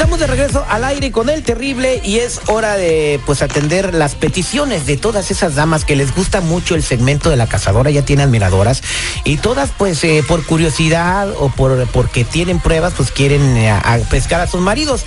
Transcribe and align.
Estamos 0.00 0.18
de 0.18 0.26
regreso 0.28 0.64
al 0.66 0.82
aire 0.84 1.12
con 1.12 1.28
el 1.28 1.42
terrible 1.42 2.00
y 2.02 2.20
es 2.20 2.40
hora 2.46 2.74
de 2.78 3.20
pues 3.26 3.42
atender 3.42 3.92
las 3.92 4.14
peticiones 4.14 4.86
de 4.86 4.96
todas 4.96 5.30
esas 5.30 5.56
damas 5.56 5.84
que 5.84 5.94
les 5.94 6.14
gusta 6.14 6.40
mucho 6.40 6.74
el 6.74 6.82
segmento 6.82 7.28
de 7.28 7.36
la 7.36 7.46
cazadora, 7.46 7.90
ya 7.90 8.02
tiene 8.02 8.22
admiradoras 8.22 8.82
y 9.24 9.36
todas 9.36 9.72
pues 9.76 10.02
eh, 10.04 10.24
por 10.26 10.42
curiosidad 10.46 11.28
o 11.38 11.50
por 11.50 11.86
porque 11.88 12.24
tienen 12.24 12.60
pruebas 12.60 12.94
pues 12.96 13.10
quieren 13.10 13.58
eh, 13.58 13.70
a- 13.70 13.98
pescar 14.08 14.40
a 14.40 14.46
sus 14.46 14.62
maridos. 14.62 15.04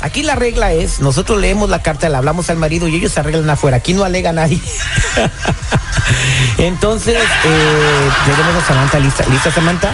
Aquí 0.00 0.22
la 0.22 0.36
regla 0.36 0.72
es, 0.72 1.00
nosotros 1.00 1.40
leemos 1.40 1.68
la 1.68 1.82
carta, 1.82 2.08
le 2.08 2.16
hablamos 2.16 2.48
al 2.48 2.56
marido 2.56 2.86
y 2.86 2.94
ellos 2.94 3.10
se 3.10 3.18
arreglan 3.18 3.50
afuera, 3.50 3.78
aquí 3.78 3.94
no 3.94 4.04
alega 4.04 4.32
nadie. 4.32 4.60
Entonces, 6.58 7.16
eh, 7.16 8.08
tenemos 8.26 8.62
a 8.62 8.66
Samantha 8.68 9.00
lista. 9.00 9.24
¿Lista 9.28 9.50
Samantha? 9.50 9.92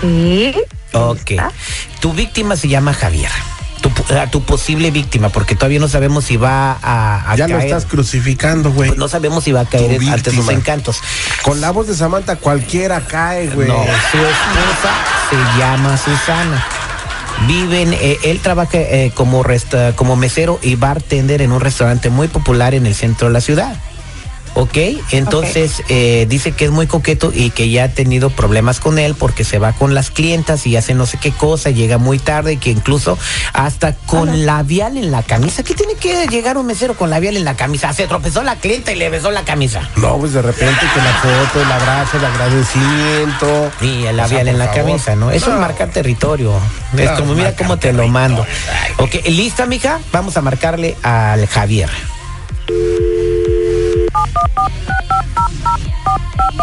Sí. 0.00 0.52
Ok. 0.92 1.30
¿Lista? 1.30 1.52
Tu 2.00 2.12
víctima 2.12 2.56
se 2.56 2.66
llama 2.66 2.92
Javier. 2.92 3.30
A 4.08 4.30
tu 4.30 4.42
posible 4.42 4.90
víctima, 4.92 5.30
porque 5.30 5.56
todavía 5.56 5.80
no 5.80 5.88
sabemos 5.88 6.24
si 6.24 6.36
va 6.36 6.78
a, 6.80 7.32
a 7.32 7.36
Ya 7.36 7.48
lo 7.48 7.58
estás 7.58 7.86
crucificando, 7.86 8.70
güey. 8.70 8.90
Pues 8.90 8.98
no 8.98 9.08
sabemos 9.08 9.42
si 9.44 9.50
va 9.52 9.62
a 9.62 9.64
caer 9.64 9.98
Tu 9.98 10.08
ante 10.08 10.30
sus 10.30 10.48
encantos. 10.50 11.00
Con 11.42 11.60
la 11.60 11.70
voz 11.72 11.88
de 11.88 11.94
Samantha 11.94 12.36
cualquiera 12.36 13.00
cae, 13.00 13.48
güey. 13.48 13.66
No, 13.66 13.74
su 13.74 14.18
esposa 14.18 14.94
se 15.30 15.58
llama 15.58 15.96
Susana. 15.96 16.64
Viven, 17.46 17.92
eh, 17.94 18.16
él 18.24 18.40
trabaja 18.40 18.78
eh, 18.78 19.10
como, 19.14 19.42
resta- 19.42 19.94
como 19.94 20.16
mesero 20.16 20.58
y 20.62 20.76
bartender 20.76 21.42
en 21.42 21.52
un 21.52 21.60
restaurante 21.60 22.08
muy 22.08 22.28
popular 22.28 22.74
en 22.74 22.86
el 22.86 22.94
centro 22.94 23.26
de 23.26 23.34
la 23.34 23.40
ciudad. 23.40 23.76
¿Ok? 24.58 24.78
Entonces 25.12 25.82
eh, 25.90 26.24
dice 26.30 26.52
que 26.52 26.64
es 26.64 26.70
muy 26.70 26.86
coqueto 26.86 27.30
y 27.32 27.50
que 27.50 27.68
ya 27.68 27.84
ha 27.84 27.88
tenido 27.88 28.30
problemas 28.30 28.80
con 28.80 28.98
él 28.98 29.14
porque 29.14 29.44
se 29.44 29.58
va 29.58 29.72
con 29.74 29.94
las 29.94 30.10
clientas 30.10 30.66
y 30.66 30.76
hace 30.76 30.94
no 30.94 31.04
sé 31.04 31.18
qué 31.18 31.30
cosa, 31.30 31.68
llega 31.70 31.98
muy 31.98 32.18
tarde 32.18 32.54
y 32.54 32.56
que 32.56 32.70
incluso 32.70 33.18
hasta 33.52 33.94
con 33.94 34.46
labial 34.46 34.96
en 34.96 35.10
la 35.12 35.22
camisa. 35.22 35.62
¿Qué 35.62 35.74
tiene 35.74 35.94
que 35.94 36.26
llegar 36.28 36.56
un 36.56 36.64
mesero 36.66 36.96
con 36.96 37.10
labial 37.10 37.36
en 37.36 37.44
la 37.44 37.54
camisa? 37.54 37.92
Se 37.92 38.06
tropezó 38.06 38.42
la 38.42 38.56
clienta 38.56 38.92
y 38.92 38.96
le 38.96 39.10
besó 39.10 39.30
la 39.30 39.44
camisa. 39.44 39.88
No, 39.96 40.16
pues 40.16 40.32
de 40.32 40.40
repente 40.40 40.80
que 40.94 41.00
la 41.02 41.12
foto, 41.44 41.60
el 41.62 41.72
abrazo, 41.72 42.16
el 42.16 42.24
agradecimiento. 42.24 43.70
Y 43.82 43.86
el 43.86 44.00
O 44.02 44.02
sea, 44.02 44.12
labial 44.14 44.48
en 44.48 44.58
la 44.58 44.66
favor. 44.68 44.80
camisa, 44.86 45.16
¿no? 45.16 45.30
Eso 45.30 45.46
es 45.50 45.54
No. 45.54 45.60
marcar 45.60 45.90
territorio. 45.90 46.52
Es 46.96 47.10
No, 47.10 47.16
como, 47.16 47.34
mira 47.34 47.54
cómo 47.54 47.76
te 47.78 47.92
lo 47.92 48.08
mando. 48.08 48.42
Ay. 48.44 48.92
Ok, 48.96 49.26
¿lista, 49.28 49.66
mija? 49.66 50.00
Vamos 50.12 50.36
a 50.38 50.40
marcarle 50.40 50.96
al 51.02 51.46
Javier. 51.46 51.90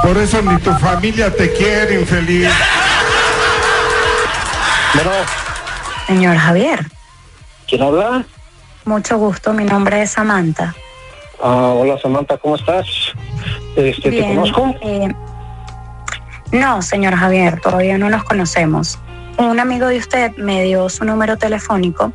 Por 0.01 0.17
eso 0.17 0.41
ni 0.41 0.57
tu 0.57 0.71
familia 0.73 1.33
te 1.33 1.51
quiere, 1.53 1.99
infeliz. 2.01 2.49
Bueno, 4.93 5.11
Señor 6.07 6.37
Javier, 6.37 6.85
¿quién 7.67 7.81
habla? 7.81 8.23
mucho 8.85 9.17
gusto. 9.17 9.53
Mi 9.53 9.63
nombre 9.63 10.01
es 10.01 10.11
Samantha. 10.11 10.75
Ah, 11.41 11.73
hola 11.75 11.97
Samantha, 12.01 12.37
¿cómo 12.37 12.55
estás? 12.55 12.85
Este, 13.75 14.01
¿Te 14.01 14.09
Bien, 14.09 14.35
conozco? 14.35 14.75
eh, 14.81 15.13
no, 16.51 16.81
señor 16.81 17.15
Javier, 17.15 17.59
todavía 17.61 17.97
no 17.97 18.09
nos 18.09 18.23
conocemos. 18.25 18.99
Un 19.37 19.59
amigo 19.59 19.87
de 19.87 19.97
usted 19.97 20.31
me 20.37 20.63
dio 20.63 20.89
su 20.89 21.05
número 21.05 21.37
telefónico 21.37 22.11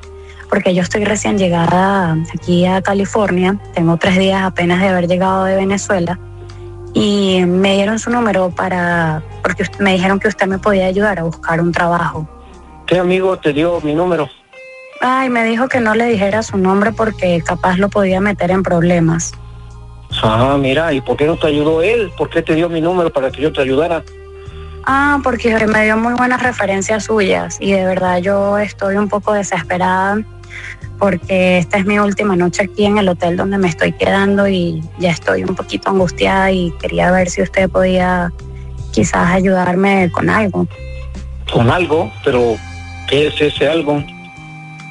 porque 0.49 0.75
yo 0.75 0.83
estoy 0.83 1.05
recién 1.05 1.39
llegada 1.39 2.17
aquí 2.35 2.67
a 2.67 2.83
California. 2.83 3.59
Tengo 3.75 3.97
tres 3.97 4.19
días 4.19 4.43
apenas 4.43 4.81
de 4.81 4.89
haber 4.89 5.09
llegado 5.09 5.45
de 5.45 5.57
Venezuela 5.57 6.19
y 6.95 7.45
me 7.47 7.75
dieron 7.75 7.99
su 7.99 8.11
número 8.11 8.51
para 8.51 9.23
porque 9.43 9.65
me 9.79 9.93
dijeron 9.93 10.19
que 10.19 10.29
usted 10.29 10.47
me 10.47 10.59
podía 10.59 10.87
ayudar 10.87 11.19
a 11.19 11.25
buscar 11.25 11.61
un 11.61 11.73
trabajo. 11.73 12.29
¿Qué 12.87 12.99
amigo 12.99 13.37
te 13.39 13.53
dio 13.53 13.81
mi 13.83 13.95
número? 13.95 14.29
Ay, 15.01 15.29
me 15.29 15.45
dijo 15.45 15.69
que 15.69 15.81
no 15.81 15.95
le 15.95 16.07
dijera 16.07 16.43
su 16.43 16.57
nombre 16.57 16.93
porque 16.93 17.41
capaz 17.45 17.77
lo 17.77 17.89
podía 17.89 18.21
meter 18.21 18.51
en 18.51 18.63
problemas. 18.63 19.33
Ah, 20.23 20.57
mira, 20.59 20.93
¿y 20.93 21.01
por 21.01 21.17
qué 21.17 21.27
no 21.27 21.37
te 21.37 21.47
ayudó 21.47 21.83
él? 21.83 22.11
¿Por 22.17 22.31
qué 22.31 22.43
te 22.43 22.55
dio 22.55 22.69
mi 22.69 22.81
número 22.81 23.13
para 23.13 23.31
que 23.31 23.43
yo 23.43 23.53
te 23.53 23.61
ayudara? 23.61 24.03
Ah, 24.87 25.21
porque 25.23 25.67
me 25.67 25.85
dio 25.85 25.97
muy 25.99 26.15
buenas 26.15 26.43
referencias 26.43 27.05
suyas 27.05 27.59
y 27.61 27.73
de 27.73 27.85
verdad 27.85 28.19
yo 28.19 28.57
estoy 28.59 28.97
un 28.97 29.09
poco 29.09 29.35
desesperada 29.35 30.19
porque 30.99 31.59
esta 31.59 31.79
es 31.79 31.87
mi 31.87 31.99
última 31.99 32.35
noche 32.37 32.65
aquí 32.65 32.85
en 32.85 32.99
el 32.99 33.09
hotel 33.09 33.37
donde 33.37 33.59
me 33.59 33.69
estoy 33.69 33.93
quedando 33.93 34.49
y 34.49 34.83
ya 34.99 35.11
estoy 35.11 35.45
un 35.45 35.55
poquito 35.55 35.91
angustiada 35.91 36.51
y 36.51 36.73
quería 36.81 37.11
ver 37.11 37.31
si 37.31 37.43
usted 37.43 37.71
podía 37.71 38.33
quizás 38.93 39.31
ayudarme 39.31 40.11
con 40.11 40.29
algo. 40.29 40.67
Con 41.53 41.71
algo, 41.71 42.13
pero 42.25 42.57
¿qué 43.09 43.29
es 43.29 43.41
ese 43.41 43.69
algo? 43.69 44.03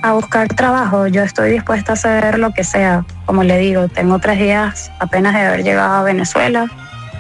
A 0.02 0.14
buscar 0.14 0.48
trabajo, 0.48 1.08
yo 1.08 1.24
estoy 1.24 1.52
dispuesta 1.52 1.92
a 1.92 1.96
hacer 1.96 2.40
lo 2.40 2.52
que 2.52 2.64
sea. 2.64 3.06
Como 3.26 3.44
le 3.44 3.58
digo, 3.58 3.88
tengo 3.90 4.20
tres 4.20 4.40
días 4.40 4.92
apenas 5.00 5.34
de 5.34 5.42
haber 5.42 5.64
llegado 5.64 5.96
a 5.96 6.04
Venezuela 6.04 6.68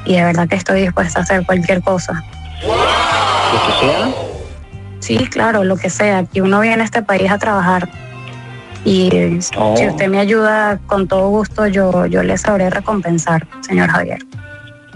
y 0.05 0.15
de 0.15 0.23
verdad 0.23 0.47
que 0.47 0.55
estoy 0.55 0.81
dispuesta 0.81 1.19
a 1.19 1.23
hacer 1.23 1.45
cualquier 1.45 1.81
cosa. 1.81 2.23
Lo 2.63 3.65
que 3.65 3.85
sea. 3.85 4.09
Sí, 4.99 5.17
claro, 5.27 5.63
lo 5.63 5.75
que 5.75 5.89
sea. 5.89 6.19
Aquí 6.19 6.41
uno 6.41 6.59
viene 6.61 6.81
a 6.81 6.85
este 6.85 7.01
país 7.01 7.29
a 7.29 7.37
trabajar. 7.37 7.89
Y 8.85 9.39
Oh. 9.57 9.75
si 9.77 9.87
usted 9.87 10.07
me 10.07 10.19
ayuda, 10.19 10.79
con 10.87 11.07
todo 11.07 11.29
gusto, 11.29 11.67
yo, 11.67 12.05
yo 12.05 12.23
le 12.23 12.37
sabré 12.37 12.69
recompensar, 12.69 13.45
señor 13.61 13.89
Javier. 13.89 14.19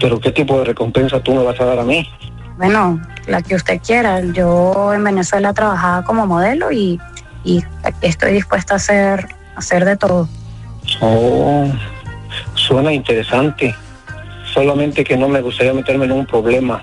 Pero 0.00 0.18
¿qué 0.20 0.32
tipo 0.32 0.58
de 0.58 0.64
recompensa 0.64 1.20
tú 1.20 1.34
me 1.34 1.42
vas 1.44 1.60
a 1.60 1.64
dar 1.64 1.78
a 1.78 1.84
mí? 1.84 2.08
Bueno, 2.58 3.00
la 3.26 3.42
que 3.42 3.54
usted 3.54 3.80
quiera. 3.84 4.20
Yo 4.20 4.92
en 4.94 5.04
Venezuela 5.04 5.52
trabajaba 5.52 6.04
como 6.04 6.26
modelo 6.26 6.72
y, 6.72 7.00
y 7.44 7.62
estoy 8.00 8.32
dispuesta 8.32 8.74
a 8.74 8.76
hacer, 8.76 9.28
a 9.54 9.58
hacer 9.58 9.84
de 9.84 9.96
todo. 9.96 10.28
Oh, 11.00 11.70
suena 12.54 12.92
interesante. 12.92 13.74
Solamente 14.52 15.04
que 15.04 15.16
no 15.16 15.28
me 15.28 15.40
gustaría 15.40 15.72
meterme 15.72 16.04
en 16.06 16.12
un 16.12 16.26
problema. 16.26 16.82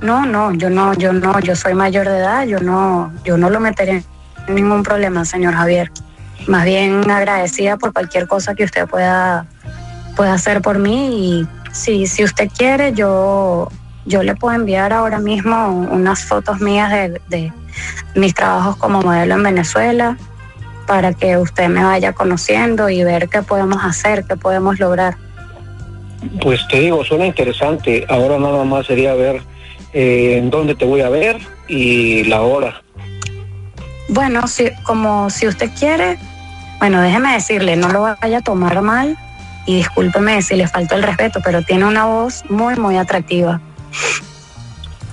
No, 0.00 0.24
no, 0.26 0.52
yo 0.54 0.70
no, 0.70 0.94
yo 0.94 1.12
no, 1.12 1.38
yo 1.40 1.54
soy 1.54 1.74
mayor 1.74 2.08
de 2.08 2.18
edad, 2.18 2.46
yo 2.46 2.58
no, 2.60 3.12
yo 3.24 3.36
no 3.36 3.50
lo 3.50 3.60
meteré 3.60 4.02
en 4.48 4.54
ningún 4.54 4.82
problema, 4.82 5.24
señor 5.24 5.54
Javier. 5.54 5.90
Más 6.46 6.64
bien 6.64 7.08
agradecida 7.10 7.76
por 7.76 7.92
cualquier 7.92 8.26
cosa 8.26 8.54
que 8.54 8.64
usted 8.64 8.86
pueda, 8.86 9.46
pueda 10.16 10.34
hacer 10.34 10.60
por 10.60 10.78
mí 10.78 11.40
y 11.40 11.48
si, 11.72 12.06
si 12.06 12.24
usted 12.24 12.50
quiere, 12.56 12.92
yo, 12.92 13.68
yo 14.04 14.22
le 14.22 14.34
puedo 14.34 14.54
enviar 14.54 14.92
ahora 14.92 15.18
mismo 15.18 15.68
unas 15.68 16.24
fotos 16.24 16.60
mías 16.60 16.90
de, 16.90 17.20
de 17.28 17.52
mis 18.14 18.34
trabajos 18.34 18.76
como 18.76 19.02
modelo 19.02 19.34
en 19.34 19.42
Venezuela 19.42 20.16
para 20.86 21.14
que 21.14 21.38
usted 21.38 21.68
me 21.68 21.82
vaya 21.82 22.12
conociendo 22.12 22.88
y 22.90 23.04
ver 23.04 23.28
qué 23.28 23.42
podemos 23.42 23.82
hacer, 23.84 24.24
qué 24.24 24.36
podemos 24.36 24.78
lograr. 24.78 25.16
Pues 26.40 26.66
te 26.68 26.80
digo, 26.80 27.04
suena 27.04 27.26
interesante. 27.26 28.04
Ahora 28.08 28.38
nada 28.38 28.64
más 28.64 28.86
sería 28.86 29.14
ver 29.14 29.42
eh, 29.92 30.36
en 30.38 30.50
dónde 30.50 30.74
te 30.74 30.84
voy 30.84 31.00
a 31.00 31.08
ver 31.08 31.38
y 31.68 32.24
la 32.24 32.42
hora. 32.42 32.82
Bueno, 34.08 34.46
si, 34.46 34.70
como 34.84 35.30
si 35.30 35.46
usted 35.46 35.70
quiere, 35.78 36.18
bueno, 36.82 37.00
déjeme 37.00 37.34
decirle, 37.34 37.76
no 37.76 37.90
lo 37.90 38.00
vaya 38.00 38.38
a 38.38 38.40
tomar 38.40 38.82
mal 38.82 39.16
y 39.66 39.76
discúlpeme 39.76 40.42
si 40.42 40.56
le 40.56 40.66
faltó 40.66 40.96
el 40.96 41.04
respeto, 41.04 41.38
pero 41.44 41.62
tiene 41.62 41.84
una 41.84 42.06
voz 42.06 42.42
muy, 42.50 42.74
muy 42.74 42.96
atractiva. 42.96 43.60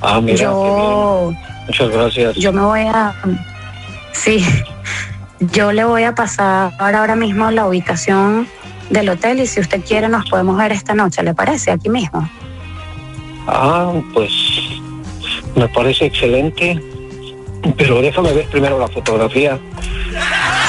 Ah, 0.01 0.19
mira, 0.19 0.45
yo. 0.45 1.31
Muchas 1.67 1.89
gracias. 1.89 2.35
yo 2.37 2.51
me 2.51 2.61
voy 2.61 2.79
a, 2.79 3.13
sí, 4.13 4.43
yo 5.39 5.71
le 5.71 5.85
voy 5.85 6.05
a 6.05 6.15
pasar 6.15 6.71
ahora 6.79 7.15
mismo 7.15 7.51
la 7.51 7.67
ubicación 7.67 8.47
del 8.89 9.07
hotel 9.07 9.39
y 9.39 9.45
si 9.45 9.59
usted 9.59 9.83
quiere 9.85 10.09
nos 10.09 10.27
podemos 10.27 10.57
ver 10.57 10.71
esta 10.71 10.95
noche, 10.95 11.21
¿le 11.21 11.35
parece? 11.35 11.69
Aquí 11.69 11.89
mismo. 11.89 12.27
Ah, 13.45 13.93
pues 14.15 14.31
me 15.55 15.67
parece 15.67 16.07
excelente. 16.07 16.81
Pero 17.77 18.01
déjame 18.01 18.33
ver 18.33 18.45
primero 18.45 18.79
la 18.79 18.87
fotografía. 18.87 19.59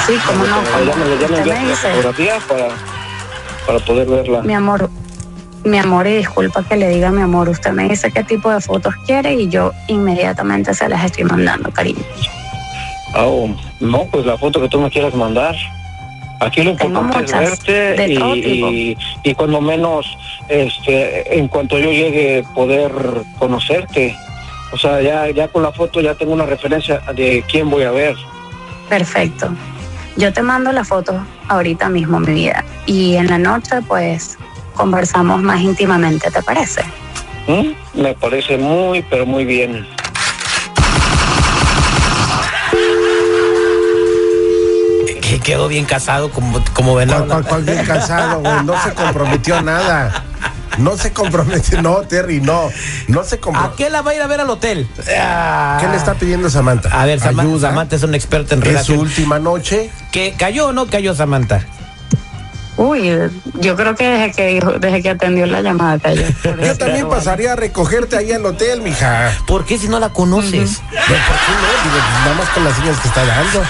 Sí, 0.05 0.13
cómo 0.25 0.43
no, 0.45 0.61
Ya 0.63 0.91
como 0.91 1.05
me, 1.05 1.17
ya 1.19 1.27
me 1.27 1.37
usted 1.37 1.37
enviaste 1.37 1.41
me 1.41 1.45
la 1.47 1.69
dice. 1.69 1.89
fotografía 1.91 2.33
para, 2.47 2.67
para 3.67 3.79
poder 3.79 4.07
verla. 4.07 4.41
Mi 4.41 4.53
amor, 4.53 4.89
mi 5.63 5.77
amor, 5.77 6.07
y 6.07 6.13
disculpa 6.17 6.63
que 6.63 6.75
le 6.77 6.89
diga 6.89 7.11
mi 7.11 7.21
amor, 7.21 7.49
usted 7.49 7.71
me 7.71 7.87
dice 7.87 8.11
qué 8.11 8.23
tipo 8.23 8.51
de 8.51 8.61
fotos 8.61 8.93
quiere 9.05 9.33
y 9.33 9.47
yo 9.49 9.71
inmediatamente 9.87 10.73
se 10.73 10.89
las 10.89 11.03
estoy 11.05 11.23
mandando, 11.25 11.71
cariño. 11.71 12.03
Oh, 13.15 13.49
no, 13.79 14.05
pues 14.05 14.25
la 14.25 14.37
foto 14.37 14.61
que 14.61 14.69
tú 14.69 14.79
me 14.79 14.89
quieras 14.89 15.13
mandar. 15.13 15.55
Aquí 16.39 16.63
lo 16.63 16.71
importante 16.71 17.21
es 17.21 17.31
verte 17.65 18.15
todo 18.17 18.35
y, 18.35 18.97
y 19.21 19.35
cuando 19.35 19.61
menos, 19.61 20.17
este, 20.49 21.37
en 21.37 21.47
cuanto 21.47 21.77
yo 21.77 21.91
llegue, 21.91 22.43
poder 22.55 22.91
conocerte. 23.37 24.15
O 24.73 24.77
sea, 24.77 25.01
ya, 25.01 25.29
ya 25.29 25.49
con 25.49 25.61
la 25.61 25.71
foto 25.71 26.01
ya 26.01 26.15
tengo 26.15 26.33
una 26.33 26.45
referencia 26.47 26.99
de 27.13 27.43
quién 27.47 27.69
voy 27.69 27.83
a 27.83 27.91
ver. 27.91 28.15
Perfecto. 28.89 29.53
Yo 30.17 30.33
te 30.33 30.41
mando 30.41 30.71
la 30.71 30.83
foto 30.83 31.25
ahorita 31.47 31.89
mismo, 31.89 32.19
mi 32.19 32.33
vida. 32.33 32.63
Y 32.85 33.15
en 33.15 33.27
la 33.27 33.37
noche, 33.37 33.81
pues, 33.87 34.37
conversamos 34.75 35.41
más 35.41 35.61
íntimamente, 35.61 36.29
¿te 36.29 36.41
parece? 36.43 36.83
¿Mm? 37.47 37.99
Me 38.01 38.13
parece 38.13 38.57
muy, 38.57 39.01
pero 39.03 39.25
muy 39.25 39.45
bien. 39.45 39.87
Que 45.21 45.39
quedó 45.39 45.67
bien 45.69 45.85
casado 45.85 46.29
como, 46.29 46.61
como 46.73 46.95
venado. 46.95 47.25
¿Cuál, 47.27 47.43
cuál, 47.43 47.63
cuál 47.63 47.75
bien 47.75 47.85
casado, 47.85 48.41
güey? 48.41 48.63
No 48.65 48.73
se 48.83 48.93
comprometió 48.93 49.57
a 49.57 49.61
nada. 49.61 50.23
No 50.77 50.97
se 50.97 51.11
comprometió, 51.11 51.81
no, 51.81 51.97
Terry, 52.01 52.41
no. 52.41 52.69
No 53.07 53.23
se 53.23 53.35
¿A 53.35 53.39
comprometió. 53.41 53.75
qué 53.75 53.89
la 53.89 54.01
va 54.01 54.11
a 54.11 54.15
ir 54.15 54.21
a 54.21 54.27
ver 54.27 54.41
al 54.41 54.49
hotel? 54.49 54.87
Ah. 55.19 55.77
¿Qué 55.81 55.87
le 55.87 55.95
está 55.97 56.13
pidiendo 56.15 56.49
Samantha? 56.49 56.89
A 56.89 57.05
ver, 57.05 57.19
Samantha, 57.19 57.41
Ayuda. 57.51 57.69
Samantha 57.69 57.95
es 57.97 58.03
una 58.03 58.17
experta 58.17 58.55
en 58.55 58.63
Es 58.65 58.85
su 58.85 58.99
última 58.99 59.39
noche. 59.39 59.89
¿Que 60.11 60.33
¿Cayó 60.37 60.67
o 60.67 60.73
no 60.73 60.87
cayó 60.87 61.13
Samantha? 61.13 61.65
Uy, 62.77 63.11
yo 63.59 63.75
creo 63.75 63.95
que 63.95 64.07
desde 64.07 64.31
que, 64.31 64.47
dijo- 64.47 64.79
desde 64.79 65.03
que 65.03 65.09
atendió 65.09 65.45
la 65.45 65.61
llamada 65.61 65.99
cayó. 65.99 66.23
Yo 66.65 66.77
también 66.77 67.07
pasaría 67.09 67.51
a 67.53 67.55
recogerte 67.55 68.15
ahí 68.15 68.31
al 68.31 68.43
hotel, 68.45 68.81
mija. 68.81 69.31
¿Por 69.45 69.65
qué 69.65 69.77
si 69.77 69.87
no 69.87 69.99
la 69.99 70.09
conoces? 70.09 70.81
No, 70.81 70.87
¿Por 70.89 70.97
qué 70.97 71.03
no? 71.03 71.83
Digo, 71.83 71.91
pues, 71.91 72.03
nada 72.23 72.33
más 72.35 72.49
con 72.49 72.63
las 72.63 72.75
señas 72.77 72.97
que 72.99 73.07
está 73.09 73.25
dando. 73.25 73.61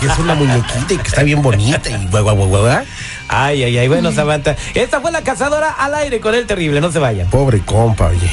Que 0.00 0.06
es 0.06 0.18
una 0.18 0.34
muñequita 0.34 0.94
y 0.94 0.96
que 0.98 1.08
está 1.08 1.22
bien 1.24 1.42
bonita 1.42 1.90
y 1.90 2.06
guau, 2.06 2.22
guau, 2.22 2.36
guau, 2.36 2.48
guau. 2.62 2.84
Ay, 3.28 3.62
ay, 3.64 3.78
ay. 3.78 3.88
Bueno, 3.88 4.12
Samantha. 4.12 4.56
Esta 4.74 5.00
fue 5.00 5.10
la 5.12 5.22
cazadora 5.22 5.70
al 5.70 5.94
aire 5.94 6.20
con 6.20 6.34
el 6.34 6.46
terrible. 6.46 6.80
No 6.80 6.92
se 6.92 6.98
vayan. 6.98 7.28
Pobre 7.30 7.60
compa, 7.60 8.06
oye. 8.08 8.30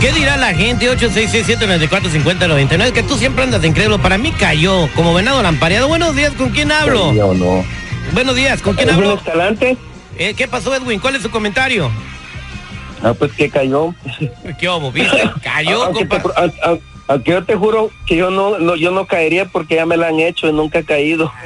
¿Qué 0.00 0.12
dirá 0.12 0.36
la 0.36 0.54
gente? 0.54 0.88
866-794-5099. 0.96 2.92
Que 2.92 3.02
tú 3.02 3.16
siempre 3.16 3.42
andas 3.44 3.62
de 3.62 3.68
incrédulo. 3.68 3.98
Para 3.98 4.16
mí 4.18 4.30
cayó 4.32 4.88
como 4.94 5.12
venado 5.14 5.42
lampareado. 5.42 5.88
Buenos 5.88 6.14
días, 6.14 6.32
¿con 6.34 6.50
quién 6.50 6.70
hablo? 6.70 7.10
¿Sí 7.12 7.18
o 7.20 7.34
no? 7.34 7.64
Buenos 8.12 8.36
días, 8.36 8.62
¿con 8.62 8.74
quién 8.76 8.88
¿Es 8.90 8.96
un 8.96 9.02
hablo? 9.04 9.14
escalante? 9.16 9.76
Eh, 10.16 10.34
¿Qué 10.34 10.46
pasó, 10.48 10.74
Edwin? 10.74 11.00
¿Cuál 11.00 11.16
es 11.16 11.22
su 11.22 11.30
comentario? 11.30 11.90
Ah, 13.02 13.12
pues 13.18 13.32
que 13.32 13.48
cayó. 13.50 13.94
¿Qué 14.60 14.68
hubo? 14.68 14.92
¿Viste? 14.92 15.30
Cayó, 15.42 15.84
aunque, 15.84 16.06
compa. 16.08 16.32
te- 16.34 16.40
a- 16.40 16.70
a- 16.72 16.78
aunque 17.08 17.30
yo 17.32 17.44
te 17.44 17.56
juro 17.56 17.90
que 18.06 18.16
yo 18.16 18.30
no, 18.30 18.58
no, 18.58 18.76
yo 18.76 18.90
no 18.90 19.06
caería 19.06 19.46
porque 19.46 19.76
ya 19.76 19.86
me 19.86 19.96
la 19.96 20.08
han 20.08 20.20
hecho 20.20 20.46
y 20.48 20.52
nunca 20.52 20.78
he 20.80 20.84
caído. 20.84 21.32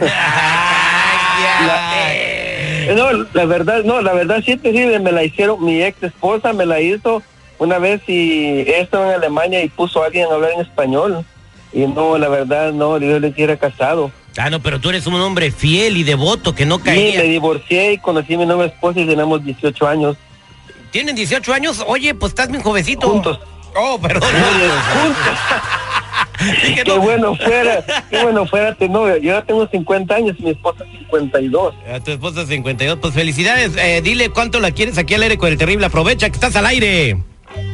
Ay, 1.71 2.95
No, 2.97 3.13
la 3.33 3.45
verdad, 3.45 3.83
no, 3.85 4.01
la 4.01 4.13
verdad 4.13 4.43
sí 4.45 4.57
te 4.57 4.73
sirve, 4.73 4.99
me 4.99 5.13
la 5.13 5.25
hicieron, 5.25 5.65
mi 5.65 5.83
ex 5.83 6.03
esposa 6.03 6.53
me 6.53 6.67
la 6.67 6.81
hizo 6.81 7.23
una 7.59 7.79
vez 7.79 8.01
y 8.09 8.61
esto 8.69 9.03
en 9.05 9.11
Alemania 9.15 9.63
y 9.63 9.69
puso 9.69 10.03
a 10.03 10.07
alguien 10.07 10.27
a 10.31 10.35
hablar 10.35 10.51
en 10.55 10.61
español. 10.63 11.25
Y 11.73 11.87
no, 11.87 12.19
la 12.19 12.29
verdad, 12.29 12.73
no, 12.73 12.99
yo 12.99 13.19
le 13.19 13.29
hubiera 13.29 13.57
casado. 13.57 14.11
Ah, 14.37 14.51
no, 14.51 14.61
pero 14.61 14.81
tú 14.81 14.89
eres 14.91 15.07
un 15.07 15.15
hombre 15.15 15.51
fiel 15.51 15.97
y 15.97 16.05
devoto 16.05 16.55
que 16.55 16.65
no 16.67 16.79
Sí, 16.79 17.15
me 17.17 17.23
divorcié 17.25 17.93
y 17.93 17.99
conocí 17.99 18.35
a 18.35 18.39
mi 18.39 18.47
nueva 18.47 18.65
esposa 18.67 19.01
y 19.01 19.07
tenemos 19.07 19.45
18 19.45 19.87
años 19.87 20.17
Tienen 20.91 21.15
18 21.15 21.53
años. 21.53 21.85
Oye, 21.87 22.15
pues 22.15 22.33
estás 22.33 22.49
bien 22.49 22.63
jovencito. 22.63 23.09
juntos. 23.09 23.39
Oh, 23.77 23.99
perdón. 24.01 24.29
Qué 26.75 26.85
no. 26.87 27.01
bueno 27.01 27.35
fuera, 27.37 27.85
qué 28.11 28.23
bueno 28.23 28.47
fuera 28.47 28.75
tu 28.75 28.89
novia. 28.89 29.17
Yo 29.19 29.33
ya 29.35 29.43
tengo 29.43 29.67
50 29.67 30.15
años 30.15 30.37
y 30.39 30.43
mi 30.43 30.51
esposa 30.51 30.85
52. 31.09 31.75
A 31.95 32.01
tu 32.01 32.11
esposa 32.11 32.47
52, 32.47 32.99
pues 33.01 33.15
felicidades. 33.15 33.73
Eh, 33.77 34.01
dile 34.03 34.31
cuánto 34.31 34.61
la 34.61 34.71
quieres 34.73 34.99
aquí 34.99 35.15
al 35.15 35.23
aire 35.23 35.39
con 35.39 35.49
el 35.51 35.59
terrible. 35.59 35.87
Aprovecha 35.87 36.29
que 36.29 36.35
estás 36.35 36.57
al 36.57 36.67
aire. 36.67 37.17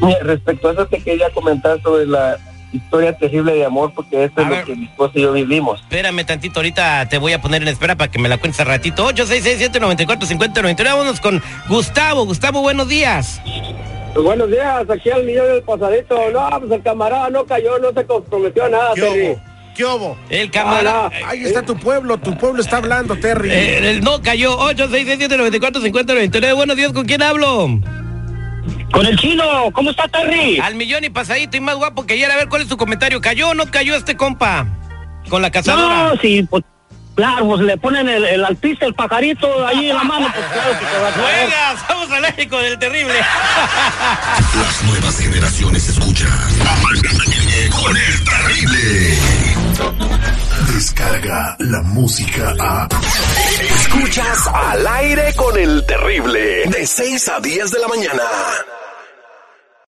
Mira, 0.02 0.18
respecto 0.22 0.68
a 0.68 0.72
eso 0.72 0.86
te 0.86 0.98
quería 1.02 1.30
comentar 1.30 1.80
sobre 1.82 2.06
la 2.06 2.36
historia 2.72 3.16
terrible 3.16 3.54
de 3.54 3.64
amor 3.64 3.92
porque 3.94 4.24
eso 4.24 4.34
A 4.36 4.42
es 4.42 4.48
ver. 4.48 4.58
lo 4.60 4.64
que 4.66 4.74
mi 4.76 4.84
esposa 4.86 5.12
y 5.14 5.22
yo 5.22 5.32
vivimos. 5.32 5.80
Espérame 5.80 6.24
tantito, 6.26 6.58
ahorita 6.60 7.08
te 7.08 7.16
voy 7.18 7.32
a 7.32 7.40
poner 7.40 7.62
en 7.62 7.68
espera 7.68 7.96
para 7.96 8.10
que 8.10 8.18
me 8.18 8.28
la 8.28 8.36
cuentes 8.38 8.60
al 8.60 8.66
ratito. 8.66 9.08
866-794-5099. 9.12 10.84
Vámonos 10.84 11.20
con 11.20 11.42
Gustavo. 11.68 12.26
Gustavo, 12.26 12.60
buenos 12.60 12.88
días. 12.88 13.40
Pues 14.14 14.24
buenos 14.24 14.50
días, 14.50 14.88
aquí 14.90 15.10
al 15.10 15.24
millón 15.24 15.46
del 15.46 15.62
pasadito. 15.62 16.18
No, 16.32 16.48
pues 16.60 16.72
el 16.72 16.82
camarada 16.82 17.30
no 17.30 17.44
cayó, 17.44 17.78
no 17.78 17.92
se 17.92 18.04
comprometió 18.04 18.64
a 18.64 18.68
nada, 18.68 18.90
¿Qué 18.94 19.00
Terry. 19.02 19.26
hubo? 19.28 19.40
¿Qué 19.76 19.84
hubo? 19.84 20.16
El 20.28 20.50
camarada. 20.50 21.06
Ah, 21.06 21.28
Ahí 21.28 21.44
está 21.44 21.62
tu 21.62 21.76
pueblo, 21.76 22.18
tu 22.18 22.36
pueblo 22.36 22.60
está 22.60 22.78
hablando, 22.78 23.14
Terry. 23.16 23.50
Eh, 23.50 23.90
el 23.90 24.00
no 24.00 24.20
cayó. 24.22 24.58
866-794-5099. 24.74 26.54
Buenos 26.56 26.76
días, 26.76 26.92
¿con 26.92 27.04
quién 27.06 27.22
hablo? 27.22 27.68
Con 28.92 29.06
el 29.06 29.16
chino, 29.18 29.44
¿cómo 29.72 29.90
está 29.90 30.08
Terry? 30.08 30.58
Al 30.58 30.74
millón 30.74 31.04
y 31.04 31.10
pasadito 31.10 31.56
y 31.56 31.60
más 31.60 31.76
guapo 31.76 32.04
que 32.06 32.14
ayer. 32.14 32.30
A 32.30 32.36
ver 32.36 32.48
cuál 32.48 32.62
es 32.62 32.68
tu 32.68 32.76
comentario. 32.76 33.20
¿Cayó 33.20 33.50
o 33.50 33.54
no 33.54 33.70
cayó 33.70 33.94
este 33.94 34.16
compa? 34.16 34.66
Con 35.28 35.42
la 35.42 35.50
cazadora. 35.50 36.08
No, 36.14 36.16
sí, 36.20 36.42
pues 36.50 36.64
claro, 37.18 37.48
pues 37.48 37.60
le 37.62 37.76
ponen 37.76 38.08
el, 38.08 38.24
el 38.24 38.44
artista, 38.44 38.86
el 38.86 38.94
pajarito 38.94 39.66
ahí 39.66 39.90
en 39.90 39.96
la 39.96 40.04
mano, 40.04 40.32
pues 40.32 40.46
claro 40.46 40.78
que 40.78 40.86
te 40.86 40.98
va 41.00 41.08
a 41.08 41.12
caer. 41.12 41.48
¡Juegas! 41.48 41.88
¡Vamos 41.88 42.10
al 42.12 42.24
aire 42.24 42.48
con 42.48 42.64
el 42.64 42.78
terrible! 42.78 43.14
Las 44.62 44.82
nuevas 44.84 45.18
generaciones 45.18 45.88
escuchan. 45.88 46.28
Con 47.80 47.96
el 47.96 48.24
terrible. 48.24 49.18
Descarga 50.72 51.56
la 51.58 51.82
música 51.82 52.54
a. 52.60 52.88
Escuchas 53.74 54.46
al 54.46 54.86
aire 54.86 55.34
con 55.34 55.58
el 55.58 55.84
terrible. 55.86 56.66
De 56.66 56.86
6 56.86 57.28
a 57.30 57.40
10 57.40 57.70
de 57.72 57.78
la 57.80 57.88
mañana. 57.88 58.22